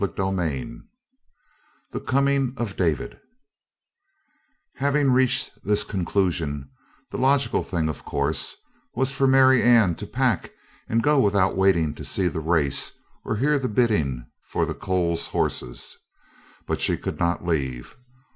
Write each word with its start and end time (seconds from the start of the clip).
CHAPTER 0.03 0.41
II 0.43 0.81
THE 1.91 1.99
COMING 1.99 2.55
OF 2.57 2.75
DAVID 2.75 3.19
Having 4.77 5.11
reached 5.11 5.51
this 5.63 5.83
conclusion, 5.83 6.71
the 7.11 7.19
logical 7.19 7.61
thing, 7.61 7.87
of 7.87 8.03
course, 8.03 8.55
was 8.95 9.11
for 9.11 9.27
Marianne 9.27 9.93
to 9.97 10.07
pack 10.07 10.53
and 10.89 11.03
go 11.03 11.19
without 11.19 11.55
waiting 11.55 11.93
to 11.93 12.03
see 12.03 12.27
the 12.27 12.39
race 12.39 12.93
or 13.23 13.35
hear 13.35 13.59
the 13.59 13.69
bidding 13.69 14.25
for 14.49 14.65
the 14.65 14.73
Coles 14.73 15.27
horses; 15.27 15.97
but 16.65 16.81
she 16.81 16.97
could 16.97 17.19
not 17.19 17.45
leave. 17.45 17.95